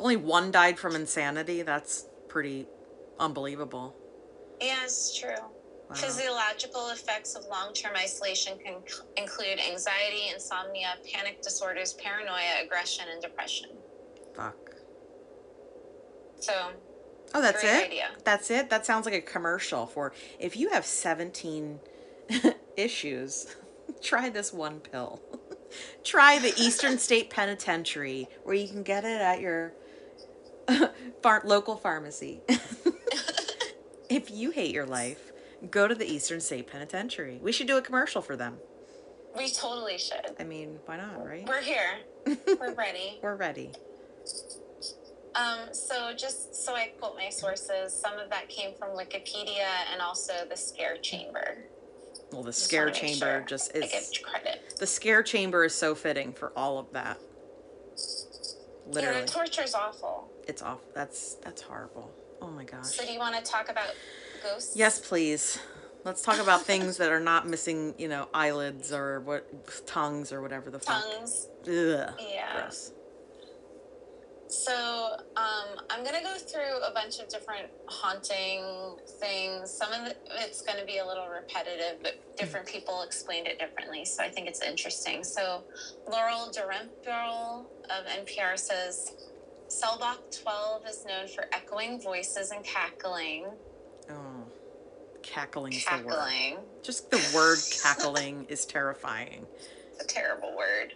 [0.00, 1.62] Only one died from insanity.
[1.62, 2.66] That's pretty
[3.20, 3.94] unbelievable.
[4.60, 5.36] yeah, it's true.
[5.38, 5.94] Wow.
[5.94, 13.04] Physiological effects of long term isolation can c- include anxiety, insomnia, panic disorders, paranoia, aggression,
[13.12, 13.70] and depression.
[14.34, 14.56] Fuck.
[16.38, 16.52] So,
[17.34, 17.84] Oh, that's it?
[17.86, 18.08] idea.
[18.24, 18.70] That's it?
[18.70, 21.78] That sounds like a commercial for if you have 17
[22.76, 23.54] issues,
[24.02, 25.20] try this one pill.
[26.04, 29.72] try the Eastern State Penitentiary where you can get it at your
[31.22, 32.40] far- local pharmacy.
[34.08, 35.30] if you hate your life,
[35.70, 37.38] go to the Eastern State Penitentiary.
[37.42, 38.56] We should do a commercial for them.
[39.36, 40.34] we totally should.
[40.40, 41.46] I mean, why not, right?
[41.46, 41.98] We're here.
[42.58, 43.20] We're ready.
[43.22, 43.70] We're ready.
[45.34, 50.02] Um, so just so I quote my sources, some of that came from Wikipedia and
[50.02, 51.58] also the Scare Chamber.
[52.32, 54.10] Well, the Just scare chamber sure just I is.
[54.10, 54.74] give credit.
[54.78, 57.18] The scare chamber is so fitting for all of that.
[57.96, 59.20] Yeah, Literally.
[59.22, 60.30] the torture's awful.
[60.46, 60.82] It's awful.
[60.94, 62.10] That's that's horrible.
[62.40, 62.86] Oh my gosh.
[62.86, 63.88] So do you want to talk about
[64.44, 64.76] ghosts?
[64.76, 65.58] Yes, please.
[66.04, 69.46] Let's talk about things that are not missing, you know, eyelids or what
[69.86, 71.02] tongues or whatever the fuck.
[71.02, 71.48] Tongues.
[71.66, 72.12] Yeah.
[72.54, 72.92] Gross.
[74.50, 79.70] So um, I'm gonna go through a bunch of different haunting things.
[79.70, 84.04] Some of it's going to be a little repetitive, but different people explained it differently.
[84.04, 85.22] So I think it's interesting.
[85.22, 85.62] So
[86.10, 89.12] Laurel Dalrymple of NPR says
[89.98, 93.46] block 12 is known for echoing voices and cackling.
[94.10, 94.44] Oh.
[95.22, 96.14] Cackling is the word.
[96.14, 96.56] Cackling.
[96.82, 99.46] Just the word cackling is terrifying.
[99.92, 100.94] It's a terrible word.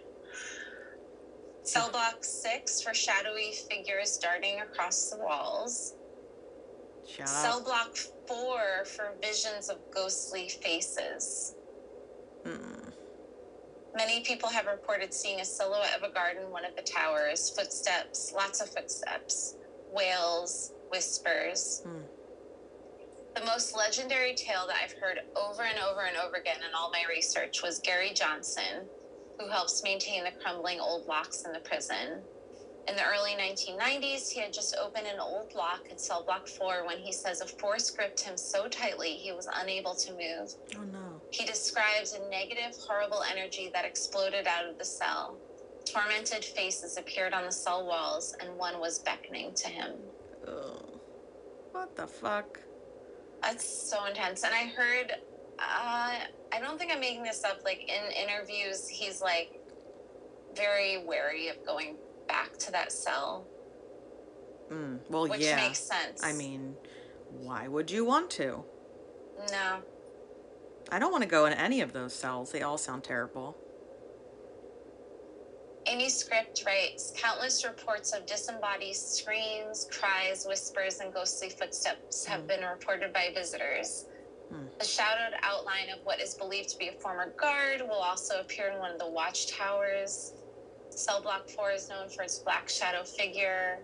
[1.65, 5.95] Cell block 6 for shadowy figures darting across the walls.
[7.07, 7.65] Shout Cell out.
[7.65, 7.95] block
[8.27, 11.55] four for visions of ghostly faces.
[12.45, 12.91] Mm.
[13.95, 17.49] Many people have reported seeing a silhouette of a guard in one of the towers,
[17.49, 19.55] footsteps, lots of footsteps,
[19.91, 21.81] wails, whispers.
[21.85, 22.01] Hmm.
[23.35, 26.91] The most legendary tale that I've heard over and over and over again in all
[26.91, 28.85] my research was Gary Johnson,
[29.39, 32.21] who helps maintain the crumbling old locks in the prison.
[32.87, 36.85] In the early 1990s, he had just opened an old lock at cell block four
[36.85, 40.53] when he says a force gripped him so tightly he was unable to move.
[40.77, 41.21] Oh no.
[41.31, 45.35] He describes a negative, horrible energy that exploded out of the cell.
[45.85, 49.93] Tormented faces appeared on the cell walls, and one was beckoning to him.
[50.47, 50.99] Ugh.
[51.71, 52.59] What the fuck?
[53.41, 54.43] That's so intense.
[54.43, 55.13] And I heard,
[55.59, 56.13] uh,
[56.51, 59.59] I don't think I'm making this up, like in interviews, he's like
[60.55, 61.95] very wary of going
[62.27, 63.45] back to that cell,
[64.71, 64.99] Mm.
[65.09, 65.57] Well, which yeah.
[65.57, 66.23] makes sense.
[66.23, 66.75] I mean,
[67.41, 68.63] why would you want to?
[69.51, 69.77] no.
[70.91, 72.51] I don't want to go in any of those cells.
[72.51, 73.57] They all sound terrible.
[75.87, 82.47] Amy Script writes countless reports of disembodied screams, cries, whispers, and ghostly footsteps have Mm.
[82.47, 84.05] been reported by visitors.
[84.51, 84.65] Hmm.
[84.79, 88.69] The shadowed outline of what is believed to be a former guard will also appear
[88.69, 90.33] in one of the watchtowers.
[90.89, 93.79] Cell block 4 is known for its black shadow figure,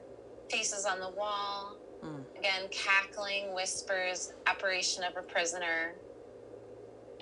[0.50, 2.24] faces on the wall, Mm.
[2.38, 5.94] again, cackling, whispers, apparition of a prisoner.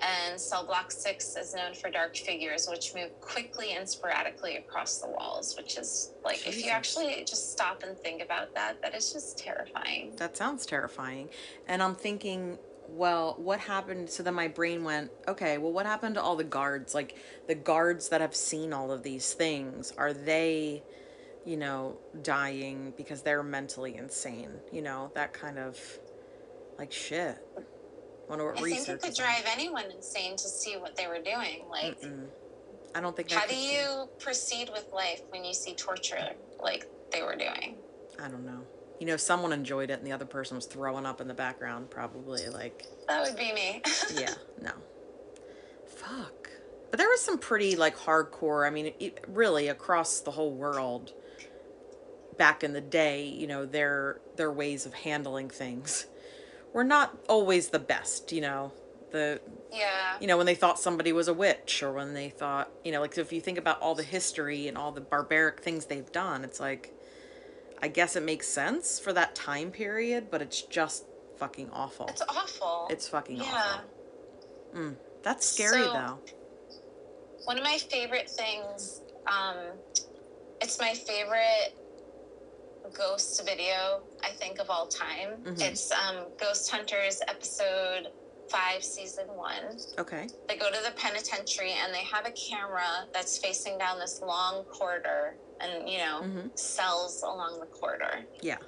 [0.02, 4.96] And cell block 6 is known for dark figures, which move quickly and sporadically across
[4.98, 8.94] the walls, which is like, if you actually just stop and think about that, that
[8.94, 10.16] is just terrifying.
[10.16, 11.28] That sounds terrifying.
[11.68, 12.58] And I'm thinking,
[12.92, 14.10] well, what happened?
[14.10, 16.94] So then my brain went, okay, well, what happened to all the guards?
[16.94, 20.82] Like the guards that have seen all of these things, are they,
[21.44, 24.50] you know, dying because they're mentally insane?
[24.72, 25.78] You know, that kind of
[26.78, 27.38] like shit.
[28.28, 29.26] Wonder what I think research it could is on.
[29.26, 31.64] drive anyone insane to see what they were doing.
[31.68, 32.26] Like, Mm-mm.
[32.94, 33.30] I don't think.
[33.30, 36.30] How do you proceed with life when you see torture
[36.62, 37.76] like they were doing?
[38.22, 38.60] I don't know.
[39.00, 41.90] You know, someone enjoyed it, and the other person was throwing up in the background,
[41.90, 42.84] probably like.
[43.08, 43.82] That would be me.
[44.14, 44.72] yeah, no.
[45.96, 46.50] Fuck.
[46.90, 48.66] But there was some pretty like hardcore.
[48.66, 51.12] I mean, it, really across the whole world.
[52.36, 56.06] Back in the day, you know, their their ways of handling things
[56.72, 58.32] were not always the best.
[58.32, 58.72] You know,
[59.10, 59.40] the
[59.72, 60.16] yeah.
[60.20, 63.00] you know when they thought somebody was a witch, or when they thought you know,
[63.00, 66.10] like so if you think about all the history and all the barbaric things they've
[66.12, 66.94] done, it's like,
[67.82, 71.04] I guess it makes sense for that time period, but it's just
[71.38, 72.06] fucking awful.
[72.08, 72.86] It's awful.
[72.90, 73.44] It's fucking yeah.
[73.44, 74.80] awful.
[74.80, 76.18] Mm, that's scary So- though.
[77.44, 79.00] one of my favorite things.
[79.26, 79.56] Um,
[80.60, 81.74] it's my favorite
[82.92, 85.42] ghost video I think of all time.
[85.44, 85.60] Mhm.
[85.60, 88.12] It's um, Ghost Hunters episode
[88.50, 89.78] five, season one.
[89.98, 90.28] Okay.
[90.48, 94.64] They go to the penitentiary and they have a camera that's facing down this long
[94.64, 98.24] corridor, and you know hmm cells along the corridor.
[98.42, 98.58] Yeah.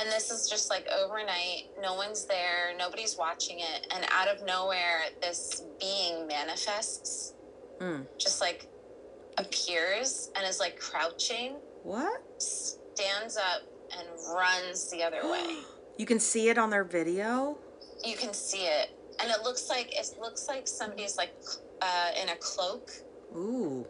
[0.00, 1.70] And this is just like overnight.
[1.82, 2.72] No one's there.
[2.78, 3.86] Nobody's watching it.
[3.92, 7.34] And out of nowhere, this being manifests,
[7.80, 8.06] Mm.
[8.18, 8.68] just like
[9.38, 12.20] appears and is like crouching, What?
[12.40, 13.62] stands up,
[13.96, 15.56] and runs the other way.
[15.98, 17.58] You can see it on their video.
[18.04, 18.90] You can see it.
[19.20, 21.34] And it looks like it looks like somebody's like
[21.82, 22.88] uh, in a cloak.
[23.36, 23.84] Ooh.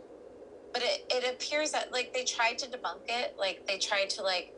[0.73, 3.35] But it, it appears that like they tried to debunk it.
[3.39, 4.53] Like they tried to like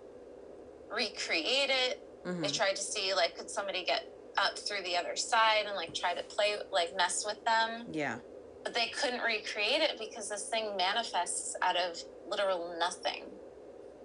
[0.90, 4.04] recreate it hmm They tried to see like could somebody get
[4.36, 8.18] up through the other side and like try to play like mess with them, Yeah.
[8.62, 11.96] but they couldn't recreate it because this thing manifests out of
[12.28, 13.24] literal nothing.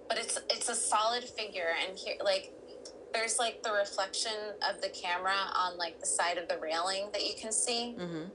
[0.07, 2.53] But it's it's a solid figure and here like
[3.13, 4.33] there's like the reflection
[4.69, 8.25] of the camera on like the side of the railing that you can see hmm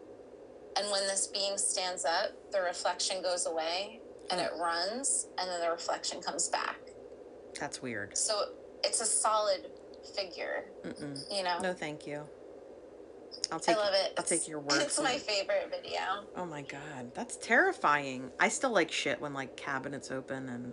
[0.77, 5.61] and when this being stands up the reflection goes away and it runs and then
[5.61, 6.79] the reflection comes back
[7.59, 8.17] That's weird.
[8.17, 8.43] so
[8.85, 9.67] it's a solid
[10.17, 11.19] figure Mm-mm.
[11.31, 12.23] you know No, thank you.
[13.53, 13.77] I'll take.
[13.77, 14.15] I love it.
[14.19, 15.23] I'll take your word It's my it.
[15.23, 16.01] favorite video.
[16.37, 18.31] Oh my god, that's terrifying.
[18.39, 20.73] I still like shit when like cabinets open and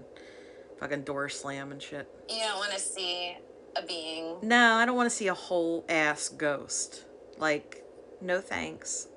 [0.80, 2.08] fucking doors slam and shit.
[2.30, 3.36] You don't want to see
[3.76, 4.38] a being.
[4.44, 7.06] No, I don't want to see a whole ass ghost.
[7.38, 7.84] Like,
[8.22, 9.08] no thanks.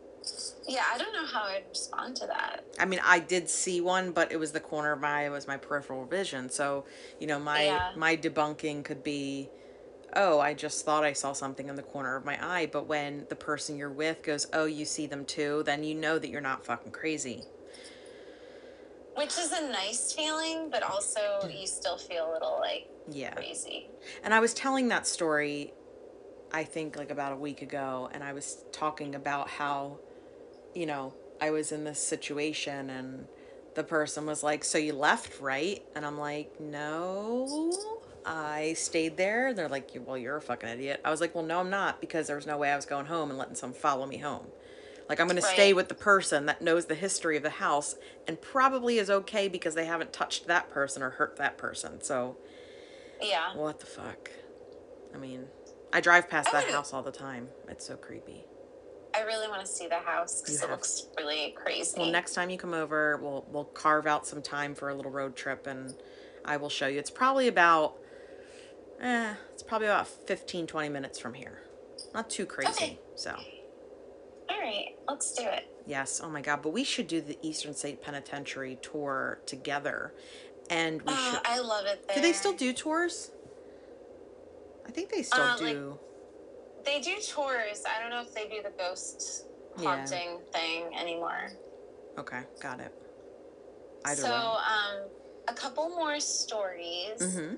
[0.68, 2.64] Yeah, I don't know how I'd respond to that.
[2.78, 5.30] I mean, I did see one, but it was the corner of my eye, it
[5.30, 6.48] was my peripheral vision.
[6.48, 6.85] So,
[7.18, 7.92] you know, my Yeah.
[7.96, 9.50] my debunking could be,
[10.14, 12.66] oh, I just thought I saw something in the corner of my eye.
[12.66, 16.18] But when the person you're with goes, oh, you see them too, then you know
[16.18, 17.44] that you're not fucking crazy.
[19.16, 21.61] Which is a nice feeling, but also mm.
[21.61, 23.35] you still feel a little like Yeah.
[23.35, 23.88] crazy.
[24.22, 25.72] And I was telling that story,
[26.52, 29.98] I think like about a week ago, and I was talking about how,
[30.74, 33.26] you know, I was in this situation and
[33.74, 35.83] the person was like, So you left, right?
[35.94, 37.70] And I'm like, No,
[38.24, 39.54] I stayed there.
[39.54, 41.00] They're like, Well, you're a fucking idiot.
[41.04, 43.06] I was like, Well, no, I'm not, because there was no way I was going
[43.06, 44.48] home and letting someone follow me home.
[45.09, 47.96] Like, I'm going to stay with the person that knows the history of the house
[48.28, 52.00] and probably is okay because they haven't touched that person or hurt that person.
[52.00, 52.37] So,
[53.20, 53.56] Yeah.
[53.56, 54.30] what the fuck?
[55.12, 55.48] I mean,
[55.92, 57.48] I drive past I that house all the time.
[57.68, 58.44] It's so creepy.
[59.14, 61.98] I really want to see the house because it looks really crazy.
[61.98, 65.10] Well, next time you come over, we'll we'll carve out some time for a little
[65.10, 65.94] road trip, and
[66.44, 66.98] I will show you.
[66.98, 67.96] It's probably about,
[69.00, 71.62] eh, it's probably about 15, 20 minutes from here.
[72.14, 72.70] Not too crazy.
[72.70, 72.98] Okay.
[73.16, 73.34] So,
[74.48, 75.64] All right, let's do it.
[75.86, 76.20] yes.
[76.22, 76.62] Oh my God.
[76.62, 80.14] But we should do the Eastern State Penitentiary tour together,
[80.70, 81.40] and we Oh, should.
[81.46, 82.16] I love it there.
[82.16, 83.32] Do they still do tours?
[84.86, 85.98] I think they still Uh, like- do.
[86.84, 87.84] They do tours.
[87.86, 89.46] I don't know if they do the ghost
[89.78, 89.96] Yeah.
[89.96, 91.50] haunting thing anymore.
[92.18, 92.92] okay, got it.
[94.04, 95.08] Either so, um,
[95.48, 97.18] a couple more stories.
[97.18, 97.54] Mm-hmm.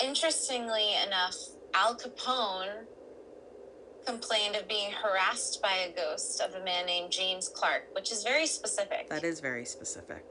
[0.00, 1.36] Interestingly enough,
[1.74, 2.86] Al Capone
[4.06, 8.22] complained of being harassed by a ghost of a man named James Clark, which is
[8.22, 9.08] very specific.
[9.08, 10.24] That is very specific.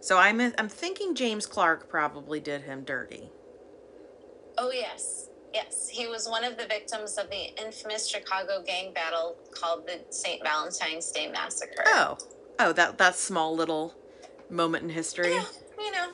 [0.00, 3.30] So I'm I'm thinking James Clark probably did him dirty.
[4.58, 5.28] oh, yes.
[5.54, 5.88] Yes.
[5.88, 10.42] He was one of the victims of the infamous Chicago gang battle called the St.
[10.42, 11.84] Valentine's Day Massacre.
[11.86, 12.16] Oh,
[12.58, 13.94] oh, that that small little
[14.50, 15.32] moment in history.
[15.34, 15.44] Yeah,
[15.78, 16.08] you know.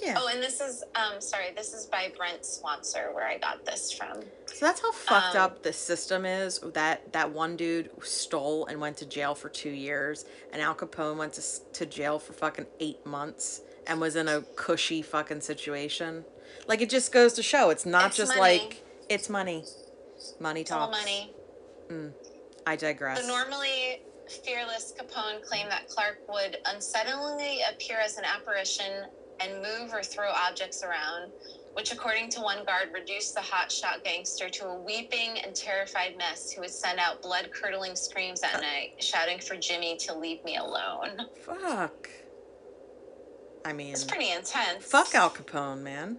[0.00, 0.14] Yeah.
[0.16, 3.90] Oh, and this is, um, sorry, this is by Brent Swancer, where I got this
[3.90, 4.20] from.
[4.46, 6.60] So that's how fucked Um, up the system is.
[6.60, 11.16] That that one dude stole and went to jail for two years, and Al Capone
[11.16, 16.24] went to to jail for fucking eight months and was in a cushy fucking situation.
[16.68, 18.40] Like it just goes to show, it's not It's just money.
[18.58, 19.64] like it's money.
[20.38, 20.98] Money It's all talks.
[21.00, 21.32] money.
[21.88, 22.12] Mm.
[22.66, 23.22] I digress.
[23.22, 24.02] So normally,
[24.44, 29.04] fearless Capone claimed that Clark would unsettlingly appear as an apparition
[29.40, 31.30] and move or throw objects around,
[31.72, 36.50] which, according to one guard, reduced the hotshot gangster to a weeping and terrified mess
[36.52, 38.60] who would send out blood curdling screams at uh.
[38.60, 41.20] night, shouting for Jimmy to leave me alone.
[41.40, 42.10] Fuck.
[43.64, 44.84] I mean, It's pretty intense.
[44.84, 46.18] fuck Al Capone, man.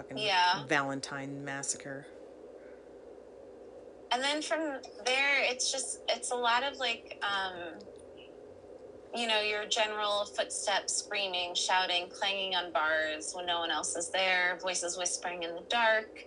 [0.00, 0.64] Fucking Yeah.
[0.66, 2.06] Valentine massacre.
[4.12, 7.78] and then from there it's just it's a lot of like um
[9.14, 14.10] you know your general footsteps screaming shouting clanging on bars when no one else is
[14.10, 16.24] there voices whispering in the dark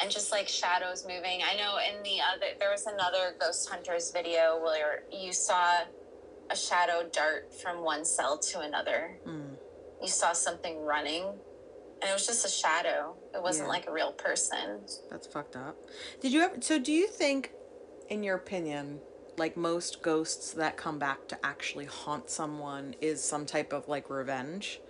[0.00, 1.40] and just like shadows moving.
[1.42, 5.80] I know in the other there was another ghost hunters video where you saw
[6.50, 9.18] a shadow dart from one cell to another.
[9.26, 9.56] Mm.
[10.00, 11.24] You saw something running
[12.00, 13.14] and it was just a shadow.
[13.34, 13.72] It wasn't Yeah.
[13.72, 14.80] like a real person.
[15.10, 15.76] That's fucked up.
[16.20, 16.56] Did you ever?
[16.60, 17.52] So, do you think,
[18.08, 19.00] in your opinion,
[19.36, 24.08] like most ghosts that come back to actually haunt someone is some type of like
[24.10, 24.80] revenge?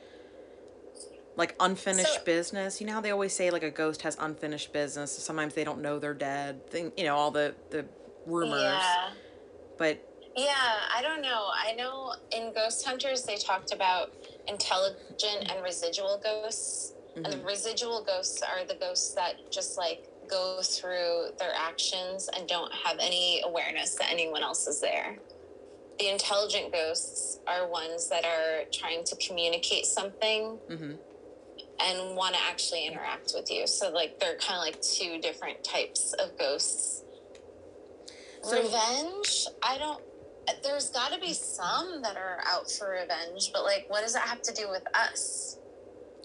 [1.37, 2.81] Like unfinished So- business.
[2.81, 5.12] You know how they always say like a ghost has unfinished business.
[5.12, 6.68] Sometimes they don't know they're dead.
[6.70, 7.87] Thing, you know all the the
[8.27, 8.61] rumors.
[8.62, 9.11] Yeah.
[9.79, 9.99] But
[10.37, 10.55] Yeah,
[10.94, 11.49] I don't know.
[11.53, 14.12] I know in Ghost Hunters they talked about
[14.46, 16.92] intelligent and residual ghosts.
[17.16, 22.49] And the residual ghosts are the ghosts that just like go through their actions and
[22.49, 25.18] don't have any awareness that anyone else is there.
[25.99, 30.96] The intelligent ghosts are ones that are trying to communicate something mhm.
[31.83, 33.66] and want to actually interact with you.
[33.66, 37.03] So like they're kind of like two different types of ghosts.
[38.42, 39.46] So- revenge?
[39.62, 40.03] I don't.
[40.64, 44.23] There's got to be some that are out for revenge, but like, what does it
[44.23, 45.59] have to do with us?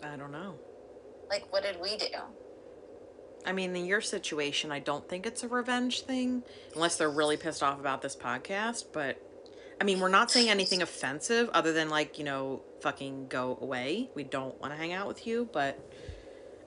[0.01, 0.55] I don't know.
[1.29, 2.05] Like, what did we do?
[3.45, 7.37] I mean, in your situation, I don't think it's a revenge thing, unless they're really
[7.37, 8.85] pissed off about this podcast.
[8.91, 9.21] But
[9.79, 14.09] I mean, we're not saying anything offensive other than like, you know, fucking go away.
[14.15, 15.77] We don't want to hang out with you, but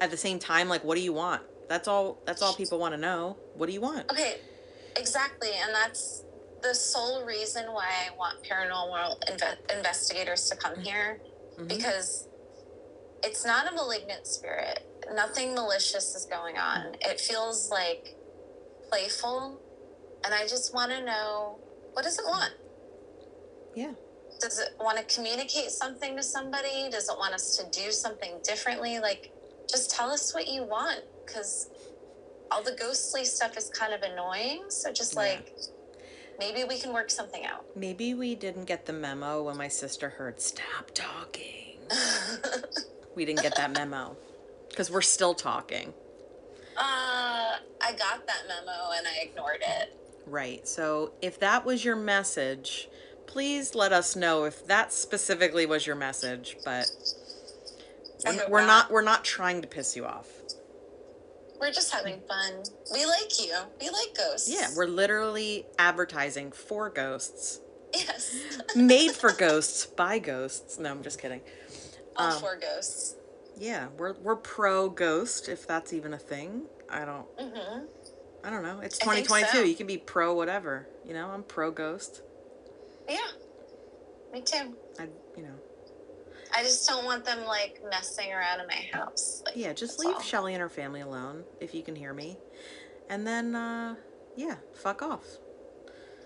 [0.01, 1.43] at the same time, like, what do you want?
[1.69, 2.19] That's all.
[2.27, 3.37] That's all people want to know.
[3.55, 4.11] What do you want?
[4.11, 4.37] Okay,
[4.97, 6.23] exactly, and that's
[6.63, 11.21] the sole reason why I want paranormal inve- investigators to come here
[11.57, 11.69] Mhm.
[11.69, 12.27] because
[13.23, 14.85] it's not a malignant spirit.
[15.15, 16.95] Nothing malicious is going on.
[17.01, 18.15] It feels like
[18.89, 19.61] playful,
[20.25, 21.59] and I just want to know
[21.93, 22.53] what does it want.
[23.75, 23.93] Yeah.
[24.41, 26.89] Does it want to communicate something to somebody?
[26.91, 28.99] Does it want us to do something differently?
[29.01, 29.33] Like,
[29.69, 31.71] just tell us what you want, because
[32.51, 34.65] all the ghostly stuff is kind of annoying.
[34.69, 35.21] So just Yeah.
[35.21, 35.55] like.
[36.39, 37.65] Maybe we can work something out.
[37.75, 41.81] Maybe we didn't get the memo when my sister heard "stop talking."
[43.19, 44.17] we didn't get that memo
[44.69, 45.93] because we're still talking.
[46.77, 49.93] Uh, I got that memo and I ignored it.
[50.25, 50.67] Right.
[50.69, 52.89] So if that was your message,
[53.27, 56.57] please let us know if that specifically was your message.
[56.65, 56.89] But
[58.25, 58.67] we're, we're not.
[58.67, 60.29] not we're not trying to piss you off.
[61.61, 62.63] We're just having fun.
[62.93, 63.53] We like you.
[63.81, 64.49] We like ghosts.
[64.49, 67.59] Yeah, we're literally advertising for ghosts,
[67.93, 68.61] yes.
[68.77, 70.79] made for ghosts by ghosts.
[70.79, 71.41] No, I'm just kidding.
[72.19, 73.15] All Um, four ghosts.
[73.57, 76.67] Yeah, we're we're pro ghost if that's even a thing.
[76.89, 77.85] I don't hmm
[78.45, 78.81] I don't know.
[78.81, 79.47] It's 2022.
[79.49, 79.63] so.
[79.63, 80.87] You can be pro whatever.
[81.05, 82.23] You know, I'm pro ghost.
[83.09, 83.17] Yeah.
[84.33, 84.75] Me too.
[84.99, 85.55] I you know.
[86.55, 89.43] I just don't want them like messing around in my house.
[89.45, 90.21] Like, Yeah, just leave all.
[90.21, 92.39] Shelly and her family alone if you can hear me.
[93.11, 93.97] And then uh
[94.37, 95.25] yeah, fuck off.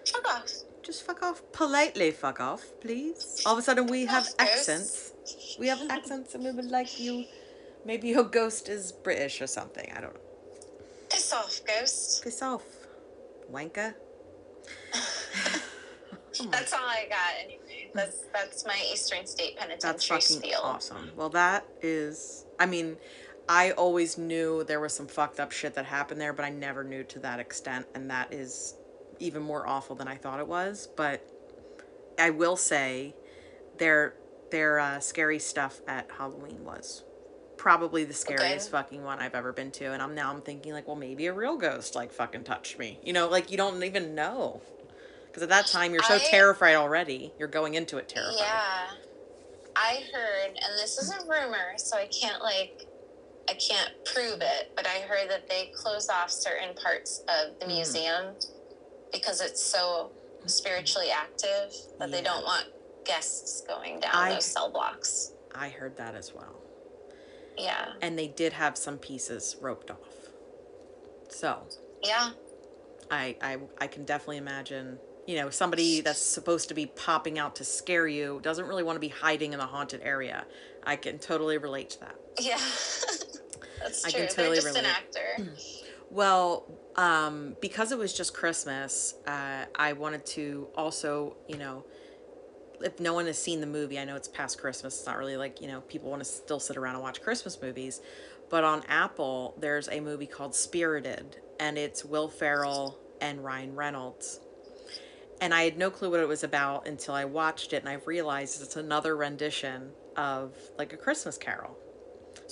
[0.06, 0.50] Fuck off.
[0.82, 1.42] Just fuck off.
[1.52, 3.42] Politely fuck off, please.
[3.46, 5.12] All of a sudden we have accents.
[5.58, 7.24] We have accents and we would like you
[7.84, 9.90] maybe your ghost is British or something.
[9.96, 10.20] I don't know.
[11.10, 12.22] Piss off, ghost.
[12.24, 12.64] Piss off.
[13.50, 13.94] Wanker.
[16.40, 17.90] Oh That's all I got anyway.
[17.92, 20.60] That's that's my Eastern State Penitentiary That's fucking spiel.
[20.62, 21.10] awesome.
[21.14, 22.46] Well, that is.
[22.58, 22.96] I mean,
[23.50, 26.84] I always knew there was some fucked up shit that happened there, but I never
[26.84, 28.76] knew to that extent, and that is
[29.22, 30.88] even more awful than I thought it was.
[30.96, 31.26] But
[32.18, 33.14] I will say,
[33.78, 34.14] their
[34.50, 37.04] their uh, scary stuff at Halloween was
[37.56, 38.82] probably the scariest Okay.
[38.82, 41.32] fucking one I've ever been to, and I'm now I'm thinking like, well, maybe a
[41.32, 42.98] real ghost like fucking touched me.
[43.02, 44.60] You know, like you don't even know.
[45.26, 47.32] Because at that time you're so I- terrified already.
[47.38, 48.36] You're going into it terrified.
[48.40, 48.86] Yeah.
[49.74, 52.84] I heard, and this is a rumor, so I can't like,
[53.48, 57.64] I can't prove it, but I heard that they close off certain parts of the
[57.64, 57.76] Mm.
[57.76, 58.34] museum
[59.12, 60.10] because it's so
[60.46, 62.66] spiritually active that they don't want
[63.04, 65.32] guests going down I- those cell blocks.
[65.54, 66.56] I heard that as well.
[67.58, 67.92] Yeah.
[68.00, 69.98] and they did have some pieces roped off.
[71.28, 71.58] So
[72.02, 72.30] Yeah.
[73.10, 74.98] I I I can definitely imagine.
[75.26, 78.96] You know, somebody that's supposed to be popping out to scare you doesn't really want
[78.96, 80.46] to be hiding in the haunted area.
[80.82, 82.16] I can totally relate to that.
[82.40, 82.56] Yeah.
[83.80, 84.20] That's I true.
[84.26, 85.36] can totally They're just an actor.
[86.12, 91.86] Well, um, because it was just Christmas, uh, I wanted to also, you know,
[92.82, 94.98] if no one has seen the movie, I know it's past Christmas.
[94.98, 97.58] It's not really like, you know, people want to still sit around and watch Christmas
[97.62, 98.02] movies.
[98.50, 104.38] But on Apple, there's a movie called Spirited, and it's Will Ferrell and Ryan Reynolds.
[105.40, 107.94] And I had no clue what it was about until I watched it, and I
[108.04, 111.74] realized it's another rendition of like a Christmas Carol.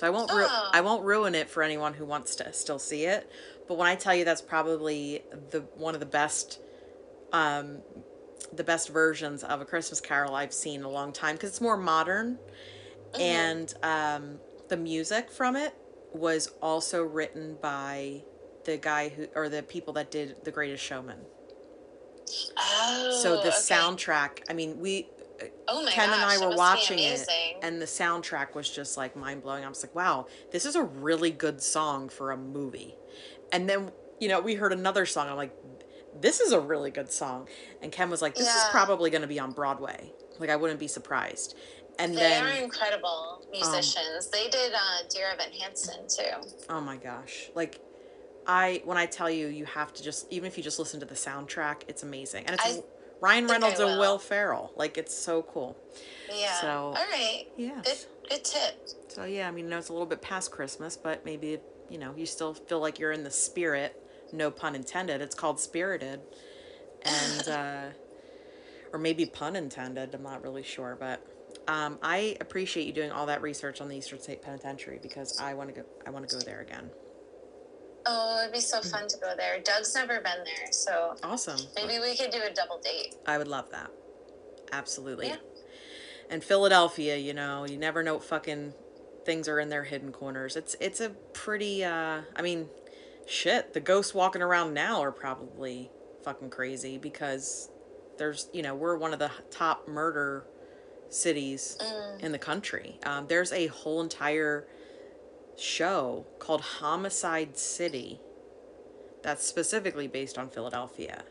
[0.00, 0.70] So I won't ru- Oh.
[0.72, 3.28] I won't ruin it for anyone who wants to still see it.
[3.68, 6.58] But when I tell you that's probably the one of the best
[7.34, 7.82] um
[8.50, 11.60] the best versions of a Christmas Carol I've seen in a long time because it's
[11.60, 12.38] more modern
[13.20, 14.40] and um
[14.70, 15.74] the music from it
[16.14, 18.22] was also written by
[18.64, 21.18] the guy who or the people that did The Greatest Showman.
[22.56, 23.50] Oh, So the okay.
[23.50, 25.08] soundtrack, I mean, we
[25.68, 27.26] Oh my Ken and I were watching it,
[27.62, 29.64] and the soundtrack was just like mind blowing.
[29.64, 32.94] I was like, wow, this is a really good song for a movie.
[33.52, 35.28] And then, you know, we heard another song.
[35.28, 35.54] I'm like,
[36.20, 37.48] this is a really good song.
[37.82, 40.12] And Ken was like, this is probably going to be on Broadway.
[40.38, 41.56] Like, I wouldn't be surprised.
[41.98, 44.30] And They then, are incredible musicians.
[44.30, 44.78] they did uh,
[45.10, 46.64] Dear Evan Hansen too.
[46.68, 47.80] oh my gosh, like.
[48.46, 51.06] I when I tell you, you have to just even if you just listen to
[51.06, 52.82] the soundtrack, it's amazing, and it's I
[53.20, 54.18] Ryan Reynolds and will.
[54.18, 54.72] Ferrell.
[54.76, 55.76] Like it's so cool.
[56.34, 56.60] Yeah.
[56.60, 57.44] So- All right.
[57.56, 57.84] Yes.
[57.84, 58.30] Good.
[58.30, 58.88] Good tip.
[59.08, 61.58] So yeah, I mean, I know it's a little bit past Christmas, but maybe
[61.88, 63.96] you know you still feel like you're in the spirit.
[64.32, 65.20] No pun intended.
[65.20, 66.20] It's called Spirited,
[67.02, 67.82] and uh,
[68.92, 70.14] or maybe pun intended.
[70.14, 71.26] I'm not really sure, but
[71.66, 75.54] um, I appreciate you doing all that research on the Eastern State Penitentiary because I
[75.54, 75.86] want to go.
[76.06, 76.90] I want to go there again.
[78.06, 79.60] Oh, it'd be so fun to go there.
[79.60, 81.58] Doug's never been there, so Awesome.
[81.76, 83.14] maybe we could do a double date.
[83.26, 83.90] I would love that.
[84.72, 85.28] Absolutely.
[85.28, 85.36] Yeah.
[86.30, 88.72] And Philadelphia, you know, you never know what fucking
[89.24, 90.56] things are in their hidden corners.
[90.56, 92.68] It's it's a pretty uh I mean,
[93.26, 95.90] shit, the ghosts walking around now are probably
[96.24, 97.68] fucking crazy because
[98.16, 100.44] there's, you know, we're one of the top murder
[101.08, 101.76] cities
[102.20, 102.98] in the country.
[103.04, 104.68] Um, there's a whole entire
[105.56, 108.20] show called Homicide City
[109.22, 111.22] that's specifically based on Philadelphia.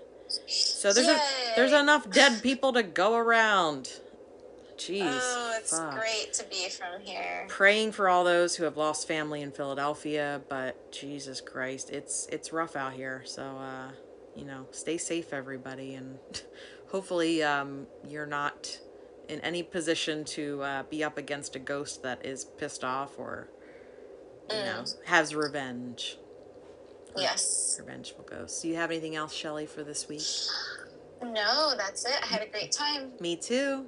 [0.47, 1.19] So there's a,
[1.55, 3.99] there's enough dead people to go around.
[4.77, 5.01] Jeez.
[5.03, 5.99] oh, it's fuck.
[5.99, 7.45] great to be from here.
[7.49, 12.53] Praying for all those who have lost family in Philadelphia, but Jesus Christ, it's it's
[12.53, 13.23] rough out here.
[13.25, 13.89] So uh,
[14.35, 16.17] you know, stay safe everybody and
[16.91, 18.79] hopefully um, you're not
[19.27, 23.49] in any position to uh, be up against a ghost that is pissed off or
[24.51, 26.17] you know, has revenge.
[27.17, 27.79] Yes.
[27.79, 28.61] Revengeful ghosts.
[28.61, 30.21] Do you have anything else, Shelly, for this week?
[31.21, 32.15] No, that's it.
[32.23, 33.11] I had a great time.
[33.19, 33.85] Me too.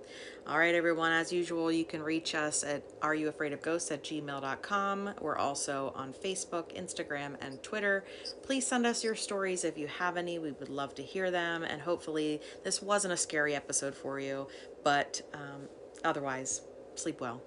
[0.48, 1.12] All right, everyone.
[1.12, 5.12] As usual, you can reach us at areyouafraidofghosts at gmail.com.
[5.22, 8.04] We're also on Facebook, Instagram, and Twitter.
[8.44, 10.40] Please send us your stories if you have any.
[10.40, 11.64] We would love to hear them.
[11.64, 14.48] And hopefully, this wasn't a scary episode for you.
[14.84, 15.70] But um,
[16.04, 16.62] otherwise,
[16.96, 17.42] sleep well.